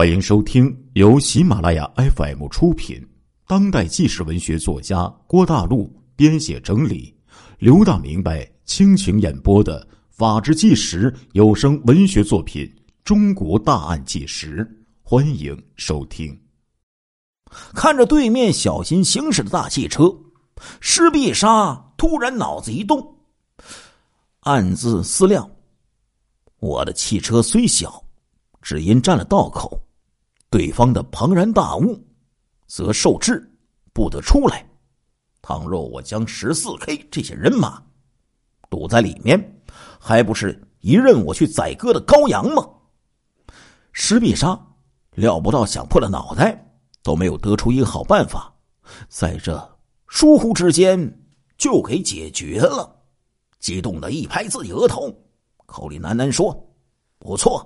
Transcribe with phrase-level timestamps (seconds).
[0.00, 3.06] 欢迎收听由喜马拉雅 FM 出品、
[3.46, 7.14] 当代纪实文学作家郭大陆编写整理、
[7.58, 12.64] 刘大明白倾情演播的《法制纪实》有声文学作品
[13.04, 14.64] 《中国大案纪实》，
[15.02, 16.34] 欢迎收听。
[17.74, 20.10] 看着对面小心行驶的大汽车，
[20.80, 23.06] 施必杀突然脑子一动，
[24.40, 25.46] 暗自思量：
[26.58, 28.02] 我的汽车虽小。
[28.62, 29.80] 只因占了道口，
[30.50, 32.04] 对方的庞然大物，
[32.66, 33.48] 则受制
[33.92, 34.66] 不得出来。
[35.40, 37.82] 倘若我将十四 K 这些人马
[38.68, 39.62] 堵在里面，
[39.98, 42.68] 还不是一任我去宰割的羔羊吗？
[43.92, 44.60] 石必杀
[45.14, 46.72] 料不到，想破了脑袋
[47.02, 48.52] 都没有得出一个好办法，
[49.08, 51.20] 在这疏忽之间
[51.56, 52.96] 就给解决了。
[53.60, 55.14] 激动的一拍自己额头，
[55.66, 56.52] 口里喃喃说
[57.18, 57.64] ：“不错。”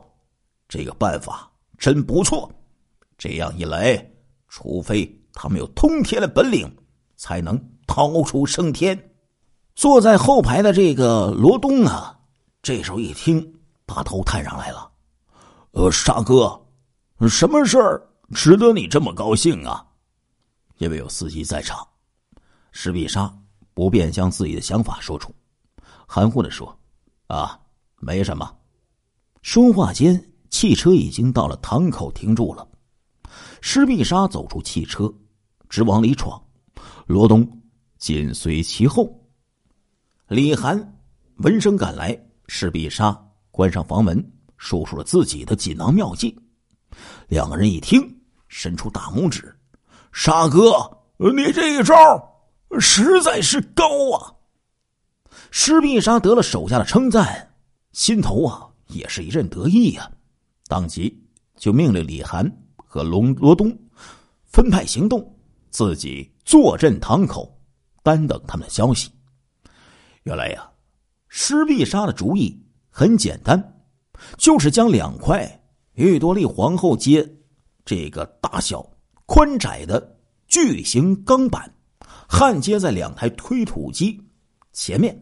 [0.68, 2.50] 这个办法真不错，
[3.16, 4.10] 这样一来，
[4.48, 6.70] 除非他们有通天的本领，
[7.16, 9.12] 才能逃出升天。
[9.74, 12.18] 坐在后排的这个罗东啊，
[12.62, 13.54] 这时候一听，
[13.86, 14.90] 把头探上来了
[15.72, 16.60] ：“呃，沙哥，
[17.28, 19.86] 什么事儿值得你这么高兴啊？”
[20.78, 21.86] 因为有司机在场，
[22.72, 23.32] 石必沙
[23.74, 25.34] 不便将自己的想法说出，
[26.06, 26.76] 含糊的说
[27.28, 27.58] ：“啊，
[28.00, 28.56] 没什么。”
[29.42, 30.30] 说话间。
[30.50, 32.64] 汽车已经到了堂口停住了，
[33.66, 35.10] 施必杀走出汽车，
[35.70, 36.38] 直往里闯，
[37.06, 37.62] 罗东
[37.96, 39.26] 紧随其后。
[40.28, 40.98] 李涵
[41.36, 42.14] 闻声赶来，
[42.46, 43.18] 施必杀
[43.50, 44.22] 关上房门，
[44.58, 46.38] 说出了自己的锦囊妙计。
[47.26, 48.02] 两个人一听，
[48.48, 49.56] 伸出大拇指
[50.12, 51.96] ：“沙哥，你这一招
[52.78, 54.30] 实在是高啊！”
[55.50, 57.54] 施必杀得了手下的称赞，
[57.92, 60.12] 心头啊也是一阵得意呀。
[60.68, 62.46] 当即就命令李涵
[62.94, 63.76] 和龙罗东
[64.44, 65.36] 分派行动，
[65.68, 67.52] 自己坐镇堂口，
[68.04, 69.10] 单等他们的消息。
[70.22, 70.70] 原来呀，
[71.26, 72.56] 施必杀的主意
[72.88, 73.82] 很简单，
[74.38, 75.60] 就是将两块
[75.94, 77.28] 玉多利皇后街
[77.84, 78.88] 这个大小
[79.26, 80.16] 宽窄的
[80.46, 81.68] 巨型钢板
[82.28, 84.22] 焊接在两台推土机
[84.72, 85.20] 前面，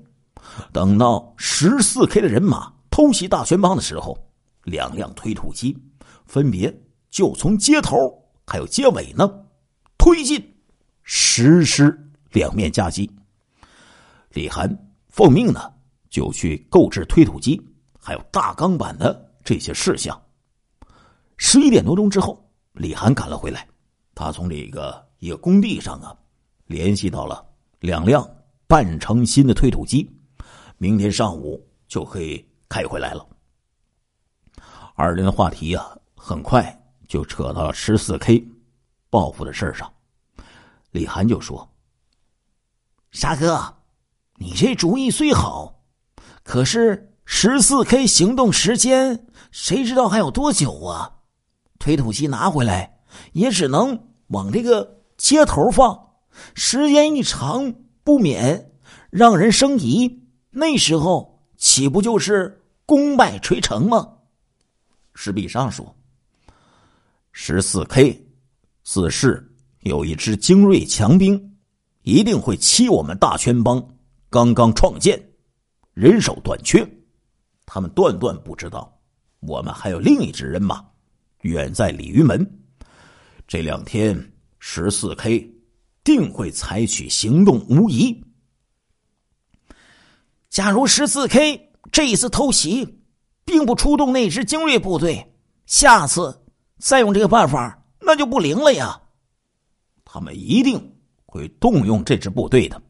[0.75, 4.15] 等到十四 K 的人马偷袭大圈帮的时候。
[4.65, 5.77] 两辆推土机
[6.27, 6.73] 分别
[7.13, 7.97] 就从街头
[8.45, 9.31] 还有街尾呢
[9.99, 10.43] 推进，
[11.03, 11.97] 实施
[12.33, 13.09] 两面夹击。
[14.31, 14.67] 李涵
[15.09, 15.73] 奉命呢，
[16.09, 17.61] 就去购置推土机，
[18.01, 20.21] 还有大钢板的这些事项。
[21.37, 23.69] 十一点多钟之后，李涵赶了回来，
[24.15, 26.17] 他从这个一个工地上啊，
[26.67, 27.45] 联系到了
[27.79, 28.27] 两辆
[28.67, 30.11] 半成新的推土机，
[30.79, 33.27] 明天上午就可以开回来了。
[34.95, 35.87] 二人的话题呀，
[36.17, 36.82] 很快
[37.13, 38.43] 就扯到了十四 K
[39.11, 39.93] 报复的事上。
[40.93, 41.71] 李涵就说
[43.13, 43.63] ：“沙哥，
[44.37, 45.83] 你这主意虽好，
[46.43, 51.19] 可是十四 K 行动时间谁知道还有多久啊？
[51.79, 53.03] 推土机拿回来
[53.35, 56.15] 也只能往这个街头放，
[56.55, 58.73] 时间一长不免
[59.11, 60.23] 让人生疑。
[60.49, 64.15] 那时候岂不就是功败垂成吗？”
[65.15, 65.95] 石壁上说
[67.33, 68.25] ：“十四 K，
[68.85, 71.57] 自是有一支精锐强兵，
[72.03, 73.83] 一定会欺我们大圈帮。
[74.31, 75.21] 刚刚创建，
[75.95, 76.87] 人手短缺，
[77.67, 79.01] 他们断断不知道，
[79.41, 80.85] 我们还有另一支人马，
[81.41, 82.49] 远在鲤鱼门。
[83.49, 85.53] 这两天，十四 K
[86.05, 88.25] 定会采取行动，无疑。
[90.49, 92.99] 假如十四 K 这一次偷袭。”
[93.45, 95.35] 并不出动那支精锐部队，
[95.67, 96.42] 下次
[96.83, 99.01] 再用这个办法，那就不灵了呀。
[100.05, 102.83] 他们一定会动用这支部队的。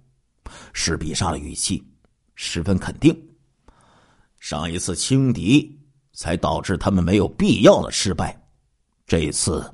[0.73, 1.87] 施必杀的语气
[2.35, 3.15] 十分肯定。
[4.41, 5.79] 上一次轻敌，
[6.15, 8.35] 才导致他们没有必要的失败。
[9.07, 9.71] 这一次，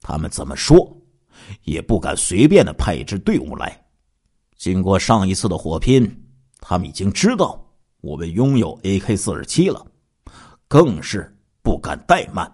[0.00, 0.96] 他们怎么说，
[1.64, 3.84] 也不敢随便的派一支队伍来。
[4.56, 6.08] 经过上一次的火拼，
[6.60, 7.68] 他们已经知道
[8.00, 9.84] 我们拥有 AK 四十七了。
[10.68, 12.50] 更是不敢怠慢。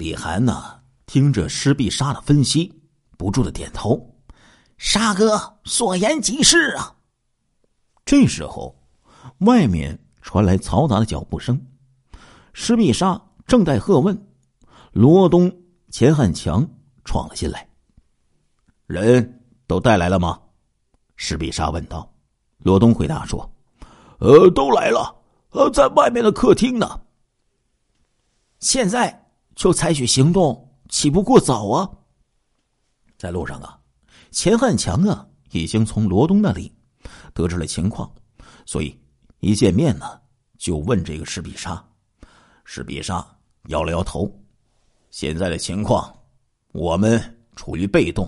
[0.00, 2.74] 李涵呢，听着施必杀的分析，
[3.18, 4.16] 不住的点头
[4.78, 6.96] ：“沙哥所言极是啊。”
[8.06, 8.74] 这时候，
[9.40, 11.60] 外面传来嘈杂的脚步声，
[12.54, 14.26] 施必杀正待喝问，
[14.92, 15.54] 罗东、
[15.90, 16.66] 钱汉强
[17.04, 17.68] 闯了进来。
[18.86, 20.40] 人都带来了吗？
[21.14, 22.10] 施必杀问道。
[22.56, 23.52] 罗东回答说
[24.18, 25.14] ：“呃，都来了。”
[25.52, 27.02] 呃，在外面的客厅呢。
[28.60, 29.29] 现在
[29.60, 31.86] 就采取行动，岂不过早啊？
[33.18, 33.78] 在路上啊，
[34.30, 36.72] 钱汉强啊，已经从罗东那里
[37.34, 38.10] 得知了情况，
[38.64, 38.98] 所以
[39.40, 40.18] 一见面呢，
[40.56, 41.86] 就问这个石必杀。
[42.64, 43.36] 石必杀
[43.66, 44.34] 摇了摇头，
[45.10, 46.10] 现在的情况，
[46.72, 48.26] 我们处于被动，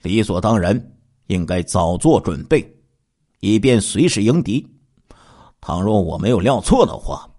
[0.00, 0.74] 理所当然
[1.26, 2.66] 应该早做准备，
[3.40, 4.66] 以便随时迎敌。
[5.60, 7.30] 倘若我没有料错的话，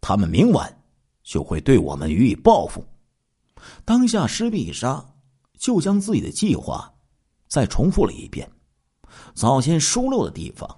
[0.00, 0.82] 他们明晚
[1.24, 2.86] 就会对我们予以报复。
[3.84, 5.04] 当下，施必杀
[5.58, 6.94] 就将自己的计划
[7.48, 8.48] 再重复了一遍。
[9.34, 10.68] 早先疏漏的地方，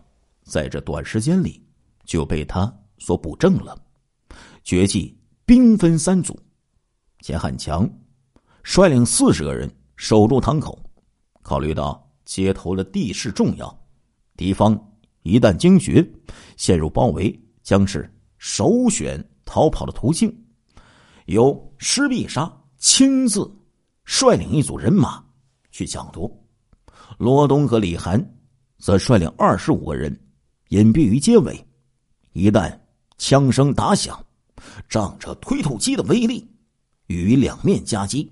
[0.44, 1.62] 在这短时间里
[2.04, 3.76] 就被他所补正了。
[4.62, 6.38] 决计兵分三组，
[7.20, 7.88] 钱汉强
[8.62, 10.78] 率领四十个人守住堂口。
[11.42, 13.86] 考虑到街头的地势重要，
[14.36, 14.78] 敌方。
[15.22, 16.08] 一旦惊觉，
[16.56, 20.30] 陷入包围，将是首选逃跑的途径。
[21.24, 23.50] 由施必杀亲自
[24.04, 25.24] 率领一组人马
[25.70, 26.30] 去抢夺，
[27.16, 28.22] 罗东和李涵
[28.76, 30.14] 则率领二十五个人
[30.68, 31.66] 隐蔽于街尾。
[32.32, 32.78] 一旦
[33.16, 34.22] 枪声打响，
[34.90, 36.46] 仗着推土机的威力，
[37.06, 38.30] 与两面夹击，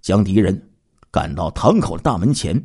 [0.00, 0.70] 将敌人
[1.10, 2.56] 赶到堂口的大门前，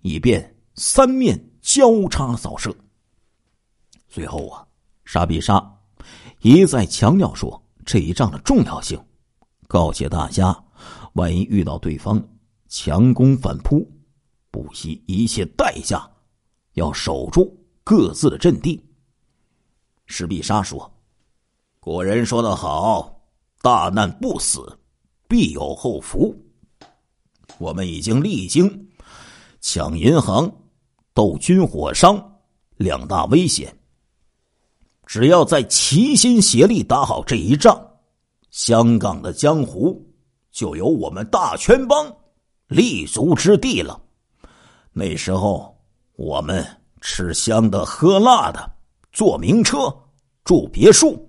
[0.00, 1.38] 以便三面。
[1.64, 2.76] 交叉扫射。
[4.06, 4.66] 最后啊，
[5.06, 5.73] 沙比沙
[6.44, 9.02] 一再强调说这一仗的重要性，
[9.66, 10.54] 告诫大家，
[11.14, 12.22] 万一遇到对方
[12.68, 13.90] 强攻反扑，
[14.50, 16.06] 不惜一切代价
[16.74, 18.84] 要守住各自的阵地。
[20.04, 20.92] 石必杀说
[21.80, 23.22] ：“古人说的好，
[23.62, 24.78] 大难不死，
[25.26, 26.36] 必有后福。
[27.56, 28.90] 我们已经历经
[29.62, 30.54] 抢银行。”
[31.14, 32.38] 斗军火商
[32.76, 33.74] 两大危险，
[35.06, 37.80] 只要再齐心协力打好这一仗，
[38.50, 40.04] 香港的江湖
[40.50, 42.14] 就有我们大圈帮
[42.68, 44.00] 立足之地了。
[44.92, 45.76] 那时候，
[46.16, 46.64] 我们
[47.00, 48.72] 吃香的喝辣的，
[49.12, 49.94] 坐名车
[50.44, 51.28] 住别墅，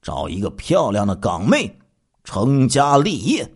[0.00, 1.78] 找一个漂亮的港妹，
[2.22, 3.54] 成家立业。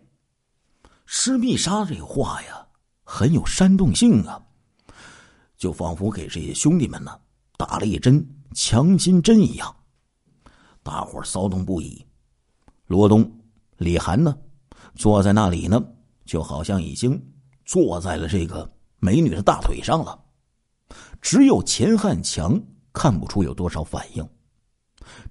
[1.06, 2.66] 施密莎这话呀，
[3.02, 4.42] 很有煽动性啊。
[5.56, 7.18] 就仿佛给这些兄弟们呢
[7.58, 9.76] 打了一针强心针一样，
[10.82, 12.06] 大伙骚动不已。
[12.86, 13.30] 罗东、
[13.76, 14.34] 李涵呢，
[14.94, 15.78] 坐在那里呢，
[16.24, 17.22] 就好像已经
[17.66, 20.18] 坐在了这个美女的大腿上了。
[21.20, 22.58] 只有钱汉强
[22.92, 24.26] 看不出有多少反应。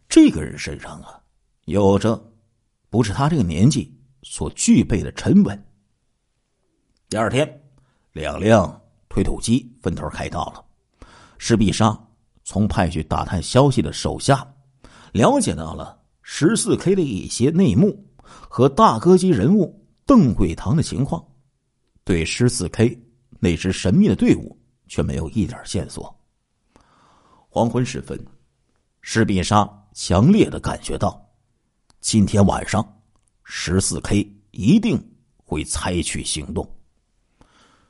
[0.08, 1.20] 这个人身上啊，
[1.66, 2.32] 有着
[2.90, 5.66] 不是他这个年纪所具备的沉稳。
[7.10, 7.64] 第二天，
[8.12, 8.80] 两辆。
[9.10, 10.64] 推土机分头开到了，
[11.40, 12.07] 是必杀
[12.50, 14.48] 从派去打探消息的手下
[15.12, 21.22] 了解到了十四 K 的一些内幕和大哥级人物邓贵堂的情况，
[22.06, 22.98] 对十四 K
[23.42, 24.58] 那支神秘的队伍
[24.88, 26.18] 却没有一点线索。
[27.50, 28.18] 黄昏时分，
[29.02, 31.22] 施必杀强烈的感觉到，
[32.00, 33.02] 今天晚上
[33.44, 34.98] 十四 K 一定
[35.36, 36.66] 会采取行动，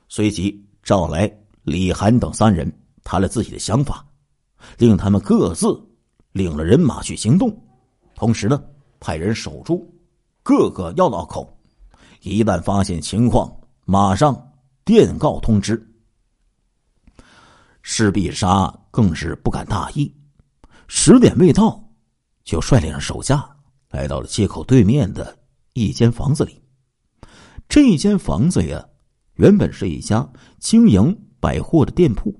[0.10, 0.66] 随即。
[0.82, 1.32] 召来
[1.62, 2.72] 李涵等三人，
[3.04, 4.04] 谈了自己的想法，
[4.78, 5.68] 令他们各自
[6.32, 7.56] 领了人马去行动，
[8.16, 8.64] 同时呢，
[9.00, 9.94] 派人守住
[10.44, 11.58] 各个要道口，
[12.22, 13.52] 一旦发现情况，
[13.86, 14.52] 马上
[14.84, 15.82] 电告通知。
[17.82, 20.14] 施必杀更是不敢大意，
[20.88, 21.82] 十点未到，
[22.44, 23.50] 就率领手下
[23.90, 25.38] 来到了街口对面的
[25.74, 26.62] 一间房子里。
[27.70, 28.86] 这间房子呀。
[29.38, 30.28] 原本是一家
[30.58, 32.34] 经营百货的店铺，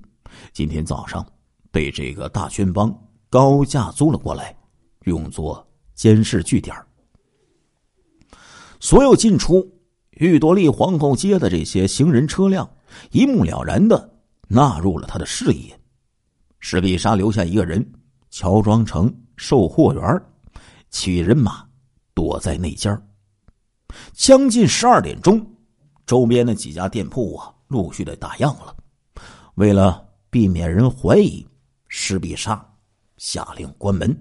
[0.52, 1.24] 今天早上
[1.70, 2.92] 被这个大圈帮
[3.28, 4.56] 高价租了过来，
[5.04, 6.74] 用作监视据点。
[8.80, 9.68] 所有进出
[10.10, 12.68] 玉多利皇后街的这些行人车辆，
[13.10, 14.10] 一目了然的
[14.48, 15.78] 纳入了他的视野。
[16.60, 17.84] 史必杀留下一个人，
[18.30, 20.22] 乔装成售货员，
[20.90, 21.64] 其余人马
[22.14, 23.00] 躲在内间
[24.12, 25.44] 将近十二点钟。
[26.06, 28.74] 周边的几家店铺啊，陆续的打烊了。
[29.56, 31.46] 为了避免人怀疑，
[32.00, 32.64] 施必杀
[33.16, 34.16] 下令关门，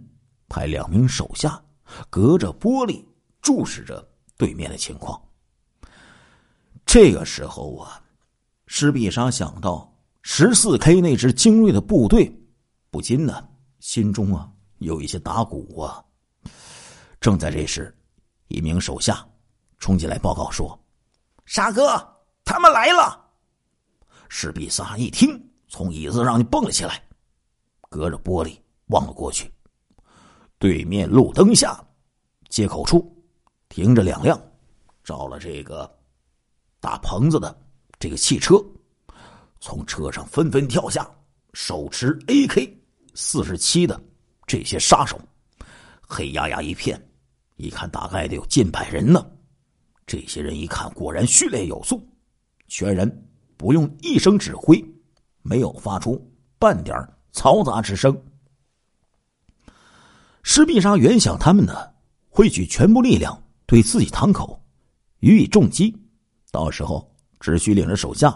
[0.49, 1.63] 派两名手下
[2.09, 3.05] 隔着玻璃
[3.39, 4.05] 注视着
[4.35, 5.21] 对面的情况。
[6.87, 8.01] 这个时候啊，
[8.65, 12.35] 施必杀想到十四 K 那支精锐的部队，
[12.89, 13.47] 不禁呢
[13.79, 16.03] 心中啊有一些打鼓啊。
[17.21, 17.95] 正在这时，
[18.47, 19.23] 一名手下
[19.77, 20.77] 冲进来报告说。
[21.45, 22.03] 沙哥，
[22.43, 23.23] 他们来了！
[24.29, 27.01] 史必杀一听，从椅子上就蹦了起来，
[27.89, 29.51] 隔着玻璃望了过去。
[30.59, 31.79] 对面路灯下，
[32.49, 33.15] 街口处，
[33.69, 34.41] 停着两辆，
[35.03, 35.87] 照了这个
[36.79, 37.55] 大棚子的
[37.99, 38.55] 这个汽车，
[39.59, 41.07] 从车上纷纷跳下，
[41.53, 42.73] 手持 AK
[43.13, 44.01] 四十七的
[44.47, 45.19] 这些杀手，
[46.01, 46.99] 黑压压一片，
[47.57, 49.25] 一看大概得有近百人呢。
[50.07, 52.01] 这些人一看，果然训练有素，
[52.67, 53.07] 全然
[53.57, 54.83] 不用一声指挥，
[55.41, 56.19] 没有发出
[56.57, 56.97] 半点
[57.37, 58.19] 嘈杂之声。
[60.41, 61.73] 施必杀原想他们呢，
[62.29, 64.59] 会举全部力量对自己堂口
[65.19, 65.95] 予以重击，
[66.51, 68.35] 到时候只需领着手下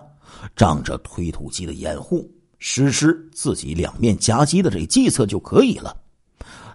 [0.56, 2.30] 仗着推土机的掩护，
[2.60, 6.00] 实施自己两面夹击的这计策就可以了。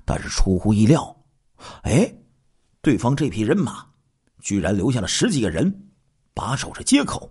[0.04, 1.16] 但是出乎意料，
[1.82, 2.12] 哎，
[2.82, 3.86] 对方这批人马
[4.40, 5.88] 居然留下了十几个人
[6.34, 7.30] 把守着街口。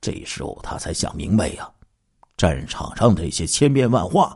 [0.00, 1.70] 这时候他才想明白呀，
[2.40, 4.34] 战场上这些千变万化，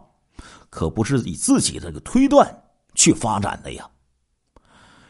[0.68, 2.46] 可不是以自己这个推断。
[2.94, 3.90] 去发展的呀！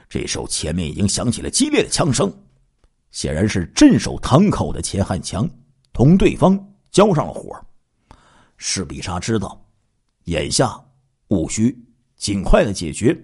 [0.08, 2.32] 这时候前面已经响起了激烈的枪声，
[3.10, 5.50] 显然是镇守堂口的钱汉强
[5.92, 6.56] 同对方
[6.92, 7.60] 交上了火。
[8.56, 9.60] 施必杀知道，
[10.26, 10.80] 眼下
[11.28, 11.76] 务需
[12.16, 13.14] 尽快的解决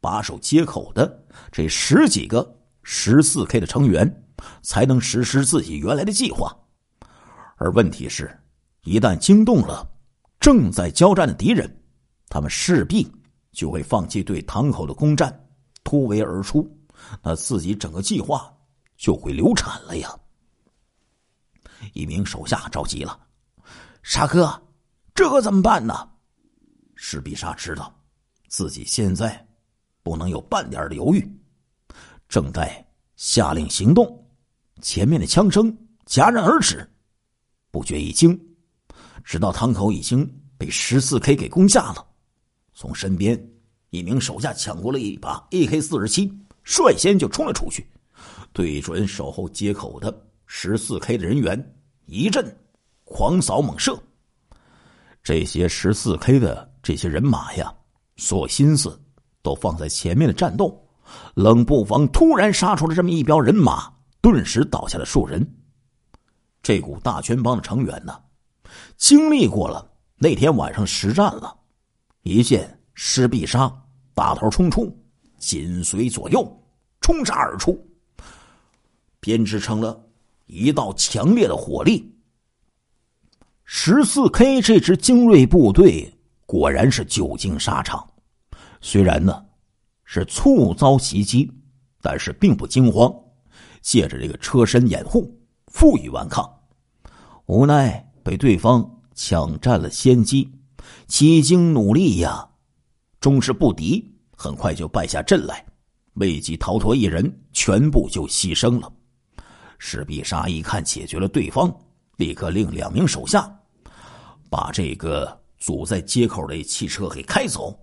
[0.00, 4.24] 把守街口的这十几个十四 K 的成员，
[4.62, 6.52] 才能实施自己原来的计划。
[7.56, 8.36] 而问题是，
[8.84, 9.88] 一旦惊动了
[10.40, 11.82] 正在交战的敌人，
[12.28, 13.10] 他们势必。
[13.52, 15.30] 就会放弃对堂口的攻占，
[15.84, 16.66] 突围而出，
[17.22, 18.50] 那自己整个计划
[18.96, 20.18] 就会流产了呀！
[21.92, 23.20] 一名手下着急了
[24.02, 24.50] ：“沙哥，
[25.14, 26.08] 这可怎么办呢？”
[26.96, 27.94] 施必杀知道
[28.48, 29.46] 自己现在
[30.02, 31.30] 不能有半点的犹豫，
[32.30, 32.82] 正在
[33.16, 34.26] 下令行动。
[34.80, 35.70] 前面的枪声
[36.06, 36.90] 戛然而止，
[37.70, 38.51] 不觉一惊，
[39.24, 42.06] 直到堂口已经被十四 K 给攻下了。
[42.74, 43.38] 从身边
[43.90, 46.32] 一名手下抢过了一把 AK 四十七，
[46.64, 47.86] 率先就冲了出去，
[48.52, 51.74] 对准守候街口的十四 K 的人员
[52.06, 52.56] 一阵
[53.04, 53.98] 狂扫猛射。
[55.22, 57.72] 这些十四 K 的这些人马呀，
[58.16, 59.00] 所有心思
[59.42, 60.84] 都放在前面的战斗，
[61.34, 65.46] 冷不防突然杀出了这么一彪人马，顿时倒下了数人。
[66.62, 68.18] 这股大圈帮的成员呢，
[69.02, 69.84] 经历过了
[70.16, 71.52] 那天晚上实战了。
[72.22, 73.68] 一见施必杀
[74.14, 74.96] 大头冲出，
[75.38, 76.46] 紧随左右
[77.00, 77.84] 冲杀而出，
[79.18, 80.00] 编织成了
[80.46, 82.14] 一道强烈的火力。
[83.64, 86.16] 十四 K 这支精锐部队
[86.46, 88.08] 果然是久经沙场，
[88.80, 89.44] 虽然呢
[90.04, 91.52] 是猝遭袭击，
[92.00, 93.12] 但是并不惊慌，
[93.80, 95.36] 借着这个车身掩护，
[95.72, 96.48] 负隅顽抗。
[97.46, 100.50] 无奈被对方抢占了先机。
[101.06, 102.48] 几经努力呀，
[103.20, 105.64] 终是不敌，很快就败下阵来，
[106.14, 108.92] 未及逃脱一人，全部就牺牲了。
[109.78, 111.72] 石必杀一看解决了对方，
[112.16, 113.52] 立刻令两名手下
[114.50, 117.78] 把这个阻在街口的汽车给开走，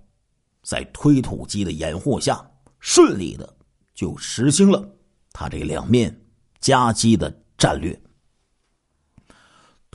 [0.63, 2.41] 在推土机的掩护下，
[2.79, 3.57] 顺利的
[3.93, 4.87] 就实行了
[5.31, 6.15] 他这两面
[6.59, 7.99] 夹击的战略。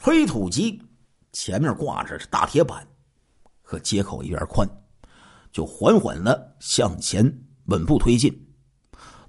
[0.04, 0.78] 推土机
[1.32, 2.86] 前面挂着大铁板。
[3.62, 4.68] 和街口一边宽，
[5.50, 7.24] 就缓缓的向前
[7.68, 8.30] 稳步推进。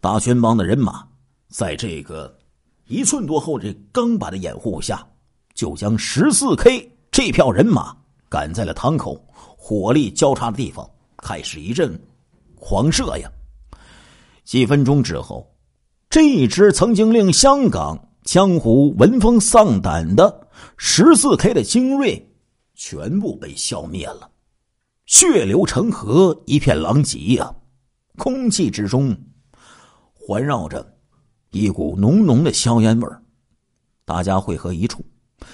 [0.01, 1.07] 大圈帮的人马
[1.47, 2.37] 在这个
[2.87, 5.01] 一寸多厚这钢板的掩护下，
[5.53, 7.95] 就将十四 K 这票人马
[8.27, 10.85] 赶在了堂口火力交叉的地方，
[11.19, 11.97] 开始一阵
[12.59, 13.31] 狂射呀。
[14.43, 15.49] 几分钟之后，
[16.09, 20.44] 这一支曾经令香港江湖闻风丧胆的
[20.77, 22.31] 十四 K 的精锐。
[22.77, 24.29] 全部被消灭了，
[25.05, 27.55] 血流成河，一片狼藉呀！
[28.17, 29.17] 空气之中
[30.13, 30.97] 环绕着
[31.51, 33.23] 一股浓浓的硝烟味儿。
[34.03, 35.05] 大家汇合一处，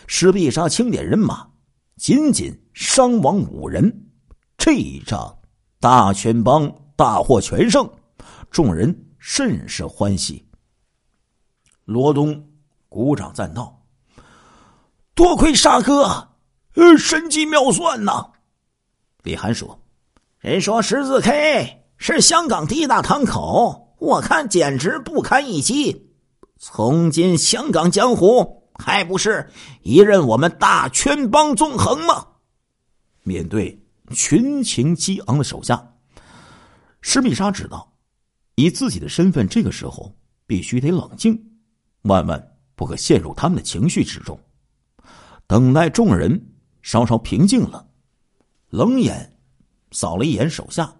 [0.07, 1.47] 施必杀清点人马，
[1.95, 4.09] 仅仅伤亡五人。
[4.57, 5.39] 这一仗
[5.79, 7.87] 大全帮大获全胜，
[8.49, 10.43] 众人甚是欢喜。
[11.85, 12.51] 罗东
[12.89, 13.79] 鼓掌赞道
[15.21, 16.29] ：“多亏沙哥。”
[16.73, 18.31] 呃，神机妙算呐！
[19.23, 19.79] 李涵说
[20.39, 26.09] ：“人说十字 K 是香港第一大堂口，我看简直不堪一击。
[26.57, 29.47] 从今香港江湖还不是
[29.83, 32.25] 一任我们大圈帮纵横吗？”
[33.23, 33.79] 面对
[34.11, 35.93] 群情激昂的手下，
[37.01, 37.93] 施密莎知道，
[38.55, 40.15] 以自己的身份，这个时候
[40.47, 41.37] 必须得冷静，
[42.03, 44.39] 万万不可陷入他们的情绪之中，
[45.51, 46.47] 等待众人。
[46.81, 47.85] 稍稍平静了，
[48.69, 49.37] 冷眼
[49.91, 50.95] 扫了一眼手下，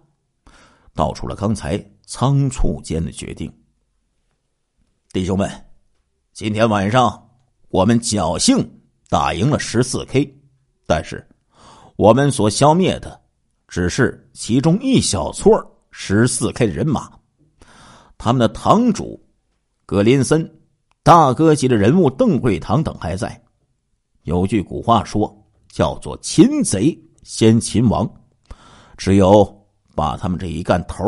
[0.94, 3.50] 道出了刚才仓促间的决定。
[5.10, 5.50] 弟兄们，
[6.34, 7.30] 今天晚上
[7.68, 10.38] 我们侥幸打赢了十四 K，
[10.86, 11.26] 但是
[11.96, 13.22] 我们所消灭的
[13.66, 17.10] 只是其中一小撮十四 K 的人马，
[18.18, 19.26] 他们的堂主
[19.86, 20.60] 格林森、
[21.02, 23.42] 大哥级的人物邓贵堂等还在。
[24.22, 25.32] 有句古话说，
[25.68, 28.10] 叫做“擒贼先擒王”，
[28.96, 29.60] 只有。
[29.94, 31.04] 把他们这一干头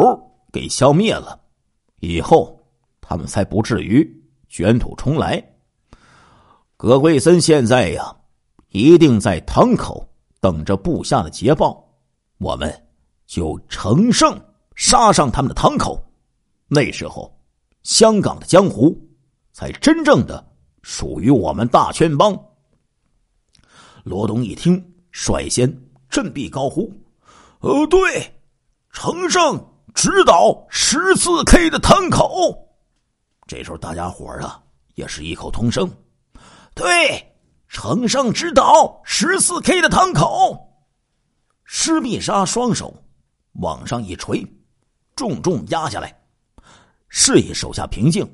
[0.52, 1.40] 给消灭了，
[2.00, 2.60] 以后
[3.00, 4.06] 他们才不至于
[4.46, 5.42] 卷土重来。
[6.76, 8.14] 葛桂森现在呀，
[8.68, 10.06] 一定在堂口
[10.38, 11.82] 等着部下的捷报，
[12.36, 12.70] 我们
[13.26, 14.38] 就乘胜
[14.76, 15.98] 杀上他们的堂口。
[16.68, 17.34] 那时候，
[17.84, 18.94] 香港的江湖
[19.50, 20.46] 才真正的
[20.82, 22.38] 属于我们大圈帮。
[24.04, 24.80] 罗东一听，
[25.10, 25.74] 率先
[26.08, 26.92] 振臂高呼
[27.60, 27.98] ：“哦，对！”
[28.92, 29.58] 乘胜
[29.92, 32.56] 直捣十四 K 的堂口，
[33.46, 34.62] 这时候大家伙啊
[34.94, 35.90] 也是异口同声
[36.76, 37.34] ：“对，
[37.66, 40.56] 乘胜直捣十四 K 的堂口。”
[41.64, 42.94] 施密莎双手
[43.54, 44.46] 往上一垂，
[45.16, 46.16] 重重压下来，
[47.08, 48.24] 示意手下平静。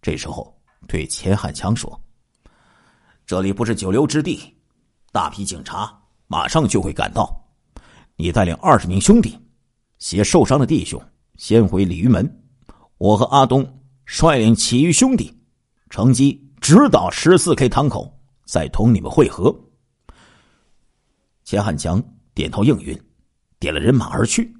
[0.00, 2.00] 这时候对钱汉强说
[3.26, 4.56] ：“这里不是久留之地，
[5.14, 7.32] 大批警察马上就会赶到，
[8.16, 9.38] 你带领二十名兄弟。”
[10.00, 11.00] 携受伤的弟兄
[11.36, 12.28] 先回鲤鱼门，
[12.98, 13.64] 我和阿东
[14.04, 15.32] 率领其余兄弟
[15.88, 18.12] 乘机直捣十四 K 堂口，
[18.44, 19.54] 再同你们会合。
[21.44, 22.02] 钱汉强
[22.34, 23.00] 点头应允，
[23.60, 24.52] 点了人马而去。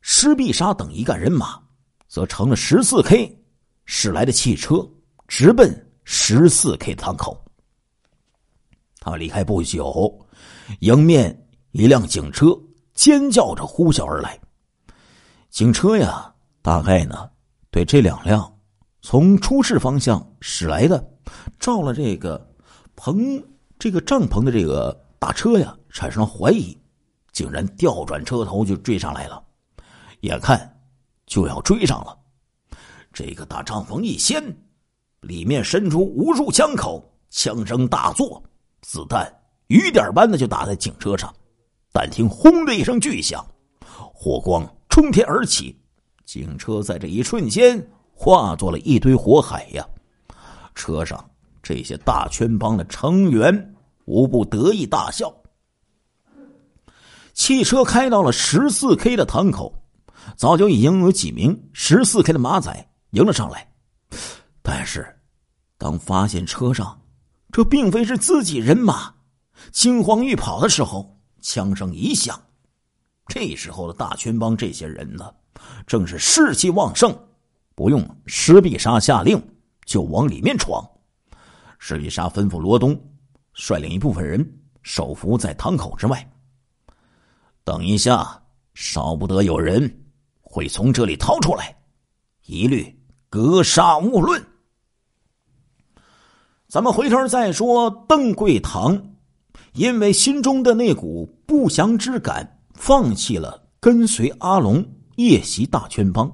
[0.00, 1.60] 施必杀等一干人马
[2.08, 3.38] 则乘了十四 K
[3.84, 4.84] 驶来的汽车，
[5.28, 7.38] 直奔十四 K 堂口。
[9.10, 10.26] 他离开不久，
[10.80, 12.46] 迎面一辆警车
[12.94, 14.38] 尖叫着呼啸而来。
[15.50, 17.30] 警车呀，大概呢，
[17.70, 18.52] 对这两辆
[19.00, 21.02] 从出事方向驶来的，
[21.58, 22.54] 照了这个
[22.96, 23.42] 棚、
[23.78, 26.76] 这个帐篷的这个大车呀，产生了怀疑，
[27.32, 29.42] 竟然调转车头就追上来了，
[30.20, 30.80] 眼看
[31.26, 32.16] 就要追上了。
[33.12, 34.44] 这个大帐篷一掀，
[35.20, 38.42] 里面伸出无数枪口，枪声大作，
[38.88, 39.30] 子弹
[39.66, 41.30] 雨点般的就打在警车上。
[41.92, 43.46] 但听“轰”的一声巨响，
[44.14, 44.66] 火光。
[44.88, 45.78] 冲天而起，
[46.24, 49.86] 警车在这一瞬间化作了一堆火海呀！
[50.74, 51.22] 车上
[51.62, 53.74] 这些大圈帮的成员
[54.06, 55.30] 无不得意大笑。
[57.34, 59.74] 汽车开到了十四 K 的堂口，
[60.34, 63.70] 早就已经有几名十四 K 的马仔迎了上来，
[64.62, 65.06] 但是
[65.76, 66.98] 当发现车上
[67.50, 69.14] 这并非是自己人马，
[69.72, 72.40] 惊慌欲跑的时候，枪声一响。
[73.26, 75.32] 这时候的大圈帮这些人呢，
[75.86, 77.16] 正是士气旺盛，
[77.74, 79.42] 不用施必杀下令
[79.84, 80.82] 就往里面闯。
[81.78, 82.98] 施必杀吩咐罗东
[83.54, 84.46] 率领一部分人
[84.82, 86.30] 守伏在堂口之外，
[87.64, 88.42] 等一下，
[88.74, 90.06] 少不得有人
[90.40, 91.76] 会从这里逃出来，
[92.46, 94.44] 一律格杀勿论。
[96.68, 99.14] 咱们回头再说邓贵堂，
[99.72, 102.54] 因为心中的那股不祥之感。
[102.74, 106.32] 放弃了跟随阿龙夜袭大圈帮，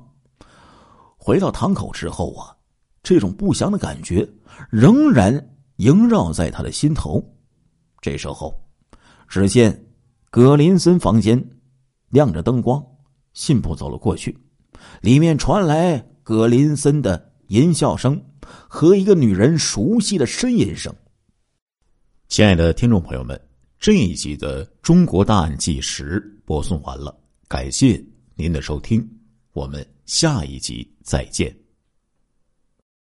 [1.17, 2.55] 回到堂口之后啊，
[3.03, 4.29] 这种不祥的感觉
[4.69, 5.35] 仍然
[5.77, 7.25] 萦绕在他的心头。
[8.03, 8.55] 这时候，
[9.27, 9.87] 只见
[10.31, 11.43] 葛林森房间
[12.11, 12.85] 亮着灯光，
[13.33, 14.39] 信步走了过去，
[15.01, 18.23] 里面传来葛林森的淫笑声
[18.69, 20.95] 和一个女人熟悉的呻吟声。
[22.29, 23.41] 亲爱的听众朋友们。
[23.81, 27.15] 这一集的《中国大案纪实》播送完了，
[27.47, 28.03] 感谢
[28.35, 29.07] 您的收听，
[29.53, 31.64] 我们下一集再见。